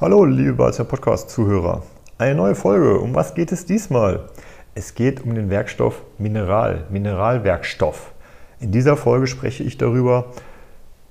[0.00, 1.82] Hallo, liebe Balzer Podcast-Zuhörer.
[2.16, 2.98] Eine neue Folge.
[3.00, 4.30] Um was geht es diesmal?
[4.74, 8.14] Es geht um den Werkstoff Mineral, Mineralwerkstoff.
[8.60, 10.32] In dieser Folge spreche ich darüber,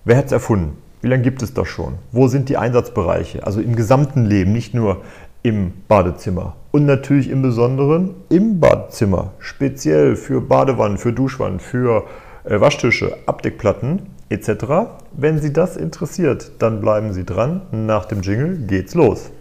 [0.05, 0.75] wer hat es erfunden?
[1.01, 1.99] Wie lange gibt es das schon?
[2.11, 3.45] Wo sind die Einsatzbereiche?
[3.45, 5.03] Also im gesamten Leben, nicht nur
[5.43, 6.55] im Badezimmer.
[6.71, 9.33] Und natürlich im Besonderen im Badezimmer.
[9.37, 12.05] Speziell für Badewannen, für Duschwannen, für
[12.43, 14.65] äh, Waschtische, Abdeckplatten etc.
[15.11, 17.61] Wenn Sie das interessiert, dann bleiben Sie dran.
[17.71, 19.31] Nach dem Jingle geht's los.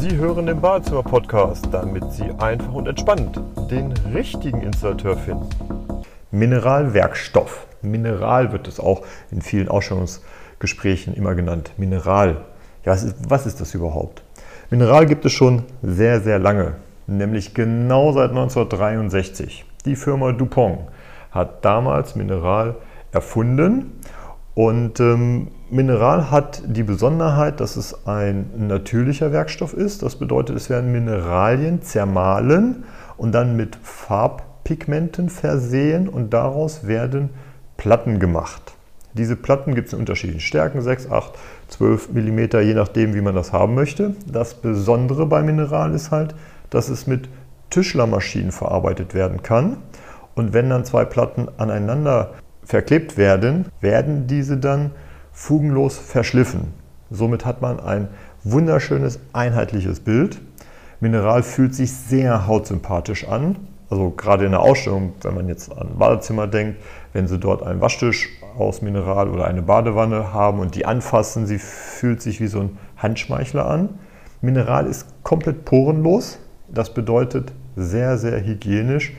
[0.00, 5.48] Sie hören den Badezimmer-Podcast, damit Sie einfach und entspannt den richtigen Installateur finden.
[6.30, 7.66] Mineralwerkstoff.
[7.82, 11.72] Mineral wird es auch in vielen Ausstellungsgesprächen immer genannt.
[11.78, 12.44] Mineral.
[12.84, 14.22] Ja, was ist, was ist das überhaupt?
[14.70, 16.74] Mineral gibt es schon sehr, sehr lange,
[17.06, 19.64] nämlich genau seit 1963.
[19.88, 20.80] Die Firma DuPont
[21.30, 22.74] hat damals Mineral
[23.10, 23.98] erfunden
[24.52, 30.02] und ähm, Mineral hat die Besonderheit, dass es ein natürlicher Werkstoff ist.
[30.02, 32.84] Das bedeutet, es werden Mineralien zermahlen
[33.16, 37.30] und dann mit Farbpigmenten versehen und daraus werden
[37.78, 38.74] Platten gemacht.
[39.14, 41.32] Diese Platten gibt es in unterschiedlichen Stärken, 6, 8,
[41.68, 44.16] 12 mm, je nachdem, wie man das haben möchte.
[44.26, 46.34] Das Besondere bei Mineral ist halt,
[46.68, 47.30] dass es mit
[47.70, 49.78] Tischlermaschinen verarbeitet werden kann.
[50.34, 54.92] Und wenn dann zwei Platten aneinander verklebt werden, werden diese dann
[55.32, 56.74] fugenlos verschliffen.
[57.10, 58.08] Somit hat man ein
[58.44, 60.40] wunderschönes einheitliches Bild.
[61.00, 63.56] Mineral fühlt sich sehr hautsympathisch an.
[63.90, 66.78] Also gerade in der Ausstellung, wenn man jetzt an Badezimmer denkt,
[67.12, 71.58] wenn Sie dort einen Waschtisch aus Mineral oder eine Badewanne haben und die anfassen, sie
[71.58, 73.98] fühlt sich wie so ein Handschmeichler an.
[74.40, 76.38] Mineral ist komplett porenlos.
[76.68, 79.14] Das bedeutet sehr, sehr hygienisch.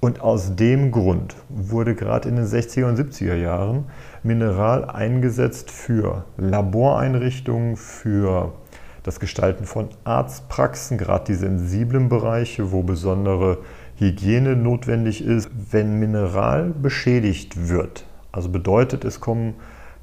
[0.00, 3.86] Und aus dem Grund wurde gerade in den 60er und 70er Jahren
[4.22, 8.52] Mineral eingesetzt für Laboreinrichtungen, für
[9.02, 13.58] das Gestalten von Arztpraxen, gerade die sensiblen Bereiche, wo besondere
[13.96, 15.50] Hygiene notwendig ist.
[15.70, 19.54] Wenn Mineral beschädigt wird, also bedeutet es kommen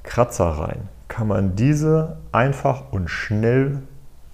[0.03, 3.83] Kratzer rein, kann man diese einfach und schnell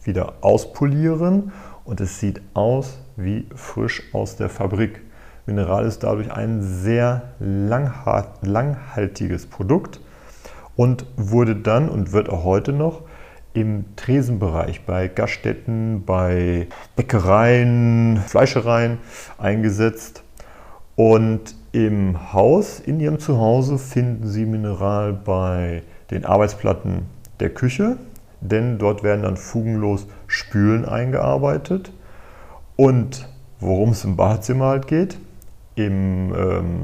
[0.03, 1.51] wieder auspolieren
[1.83, 5.01] und es sieht aus wie frisch aus der Fabrik.
[5.45, 9.99] Mineral ist dadurch ein sehr langhaltiges Produkt
[10.75, 13.01] und wurde dann und wird auch heute noch
[13.53, 18.99] im Tresenbereich bei Gaststätten, bei Bäckereien, Fleischereien
[19.39, 20.21] eingesetzt.
[20.95, 27.07] Und im Haus, in Ihrem Zuhause, finden Sie Mineral bei den Arbeitsplatten
[27.39, 27.97] der Küche,
[28.41, 31.91] denn dort werden dann fugenlos Spülen eingearbeitet.
[32.77, 33.27] Und
[33.59, 35.17] worum es im Badezimmer halt geht,
[35.75, 36.83] im, ähm,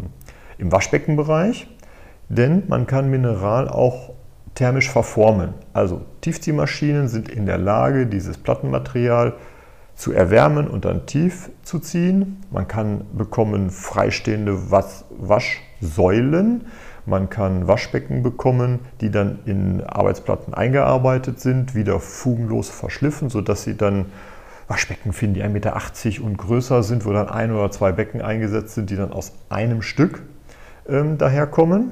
[0.57, 1.67] im Waschbeckenbereich,
[2.29, 4.11] denn man kann Mineral auch
[4.55, 5.53] thermisch verformen.
[5.71, 9.33] Also Tiefziehmaschinen sind in der Lage, dieses Plattenmaterial
[9.95, 12.43] zu erwärmen und dann tief zu ziehen.
[12.51, 16.65] Man kann bekommen freistehende Waschsäulen.
[17.05, 23.75] Man kann Waschbecken bekommen, die dann in Arbeitsplatten eingearbeitet sind, wieder fugenlos verschliffen, sodass sie
[23.75, 24.05] dann
[24.73, 28.73] Waschbecken finden, die 1,80 Meter und größer sind, wo dann ein oder zwei Becken eingesetzt
[28.73, 30.23] sind, die dann aus einem Stück
[30.89, 31.91] ähm, daherkommen.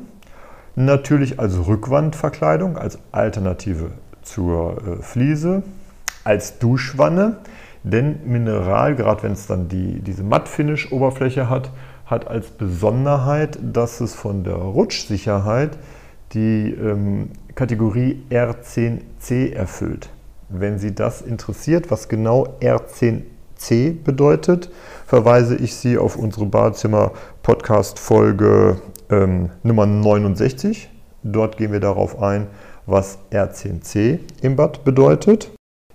[0.76, 3.92] Natürlich als Rückwandverkleidung, als Alternative
[4.24, 5.62] zur äh, Fliese,
[6.24, 7.38] als Duschwanne,
[7.84, 11.70] denn Mineral, gerade wenn es dann die, diese Matt-Finish-Oberfläche hat,
[12.08, 15.78] hat als Besonderheit, dass es von der Rutschsicherheit
[16.34, 20.10] die ähm, Kategorie R10C erfüllt.
[20.54, 24.70] Wenn Sie das interessiert, was genau R10C bedeutet,
[25.06, 30.90] verweise ich Sie auf unsere Badezimmer-Podcast-Folge ähm, Nummer 69.
[31.24, 32.48] Dort gehen wir darauf ein,
[32.86, 35.52] was R10C im Bad bedeutet.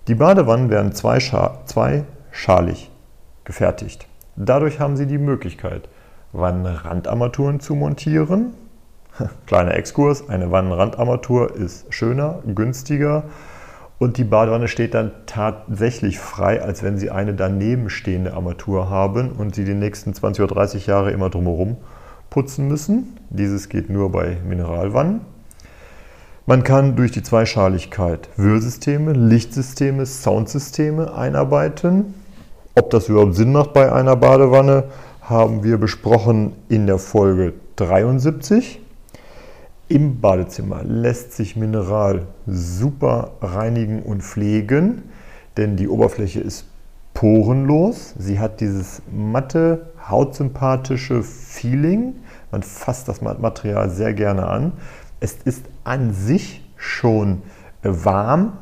[0.07, 2.03] Die Badewannen werden zweischalig
[3.43, 4.07] gefertigt.
[4.35, 5.87] Dadurch haben Sie die Möglichkeit,
[6.31, 8.55] Wannenrandarmaturen zu montieren.
[9.45, 13.25] Kleiner Exkurs, eine Wannenrandarmatur ist schöner, günstiger
[13.99, 19.31] und die Badewanne steht dann tatsächlich frei, als wenn Sie eine daneben stehende Armatur haben
[19.31, 21.77] und Sie die nächsten 20 oder 30 Jahre immer drumherum
[22.29, 23.17] putzen müssen.
[23.29, 25.21] Dieses geht nur bei Mineralwannen.
[26.45, 32.13] Man kann durch die Zweischaligkeit Wühlsysteme, Lichtsysteme, Soundsysteme einarbeiten.
[32.75, 34.85] Ob das überhaupt Sinn macht bei einer Badewanne,
[35.21, 38.79] haben wir besprochen in der Folge 73.
[39.89, 45.03] Im Badezimmer lässt sich Mineral super reinigen und pflegen,
[45.55, 46.65] denn die Oberfläche ist
[47.13, 48.13] porenlos.
[48.19, 52.15] Sie hat dieses matte, hautsympathische Feeling.
[52.51, 54.73] Man fasst das Material sehr gerne an.
[55.21, 57.41] Es ist an sich schon
[57.81, 58.57] äh, warm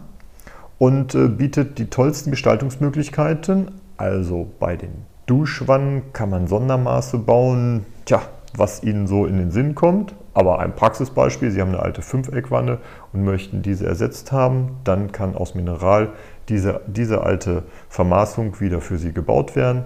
[0.77, 3.71] und äh, bietet die tollsten Gestaltungsmöglichkeiten.
[3.97, 4.93] Also bei den
[5.25, 8.21] Duschwannen kann man Sondermaße bauen, tja,
[8.57, 10.15] was Ihnen so in den Sinn kommt.
[10.33, 12.79] Aber ein Praxisbeispiel, Sie haben eine alte Fünfeckwanne
[13.13, 16.09] und möchten diese ersetzt haben, dann kann aus Mineral
[16.49, 19.85] diese, diese alte Vermaßung wieder für Sie gebaut werden.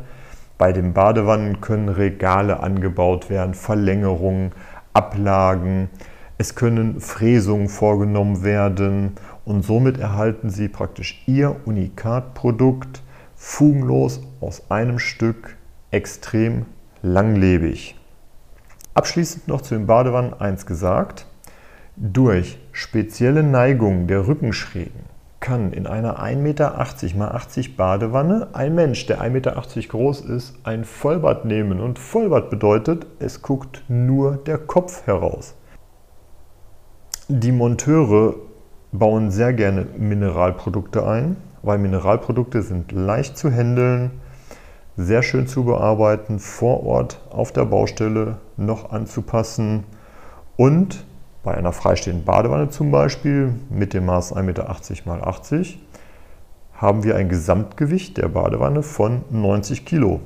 [0.57, 4.51] Bei den Badewannen können Regale angebaut werden, Verlängerungen,
[4.93, 5.89] Ablagen.
[6.37, 9.13] Es können Fräsungen vorgenommen werden
[9.45, 13.01] und somit erhalten Sie praktisch Ihr Unikatprodukt
[13.35, 15.55] fugenlos aus einem Stück
[15.91, 16.65] extrem
[17.01, 17.98] langlebig.
[18.99, 21.25] Abschließend noch zu den Badewannen eins gesagt.
[21.95, 25.05] Durch spezielle Neigungen der Rückenschrägen
[25.39, 30.55] kann in einer 1,80 Meter x 80 Badewanne ein Mensch, der 1,80 Meter groß ist,
[30.65, 31.79] ein Vollbad nehmen.
[31.79, 35.55] Und Vollbad bedeutet, es guckt nur der Kopf heraus.
[37.29, 38.35] Die Monteure
[38.91, 44.11] bauen sehr gerne Mineralprodukte ein, weil Mineralprodukte sind leicht zu handeln,
[44.99, 49.85] sehr schön zu bearbeiten, vor Ort auf der Baustelle noch anzupassen
[50.57, 51.05] und
[51.41, 55.79] bei einer freistehenden Badewanne zum Beispiel mit dem Maß 1,80 Meter x 80
[56.73, 60.19] haben wir ein Gesamtgewicht der Badewanne von 90 Kilo.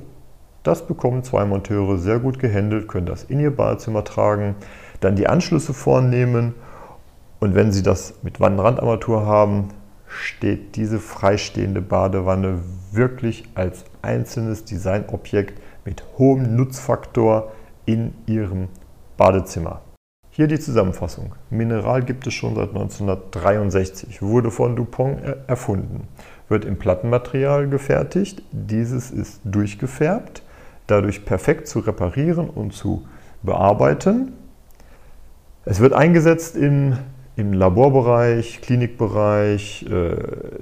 [0.64, 4.56] Das bekommen zwei Monteure sehr gut gehandelt, können das in ihr Badezimmer tragen,
[4.98, 6.54] dann die Anschlüsse vornehmen
[7.38, 9.68] und wenn Sie das mit Wannenrandarmatur haben,
[10.14, 12.60] steht diese freistehende Badewanne
[12.92, 17.52] wirklich als einzelnes Designobjekt mit hohem Nutzfaktor
[17.86, 18.68] in Ihrem
[19.16, 19.82] Badezimmer.
[20.30, 21.36] Hier die Zusammenfassung.
[21.50, 26.08] Mineral gibt es schon seit 1963, wurde von Dupont erfunden,
[26.48, 28.42] wird im Plattenmaterial gefertigt.
[28.50, 30.42] Dieses ist durchgefärbt,
[30.88, 33.06] dadurch perfekt zu reparieren und zu
[33.44, 34.32] bearbeiten.
[35.64, 36.98] Es wird eingesetzt in,
[37.36, 40.16] im Laborbereich, Klinikbereich, äh,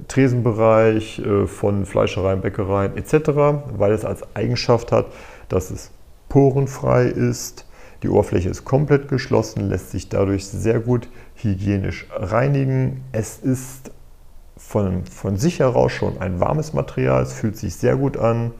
[0.07, 3.29] Tresenbereich äh, von Fleischereien, Bäckereien etc.,
[3.77, 5.07] weil es als Eigenschaft hat,
[5.49, 5.91] dass es
[6.29, 7.67] porenfrei ist,
[8.01, 13.01] die Oberfläche ist komplett geschlossen, lässt sich dadurch sehr gut hygienisch reinigen.
[13.11, 13.91] Es ist
[14.57, 18.51] von, von sich heraus schon ein warmes Material, es fühlt sich sehr gut an,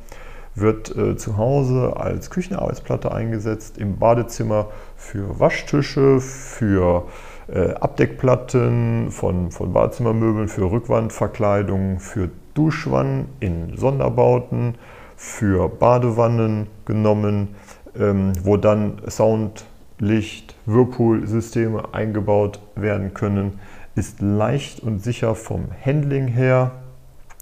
[0.56, 9.51] wird äh, zu Hause als Küchenarbeitsplatte eingesetzt, im Badezimmer für Waschtische, für äh, Abdeckplatten von,
[9.51, 14.75] von Badezimmermöbeln, für Rückwandverkleidung, für Duschwannen in Sonderbauten,
[15.16, 17.56] für Badewannen genommen,
[17.98, 19.66] ähm, wo dann Sound,
[20.00, 23.60] Licht, Whirlpool-Systeme eingebaut werden können,
[23.95, 26.72] ist leicht und sicher vom Handling her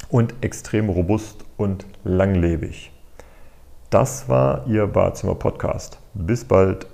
[0.09, 2.91] und extrem robust und langlebig.
[3.89, 5.99] Das war Ihr Badezimmer-Podcast.
[6.13, 6.90] Bis bald.